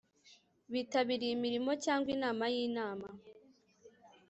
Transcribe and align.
bitabiriye 0.73 1.31
imirimo 1.37 1.71
cyangwa 1.85 2.09
inama 2.15 2.43
y 2.53 2.55
Inama 2.67 3.07